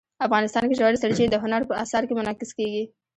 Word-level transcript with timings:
افغانستان 0.27 0.63
کې 0.67 0.77
ژورې 0.79 1.01
سرچینې 1.03 1.29
د 1.31 1.35
هنر 1.43 1.61
په 1.69 1.73
اثار 1.83 2.03
کې 2.07 2.13
منعکس 2.19 2.51
کېږي. 2.57 2.83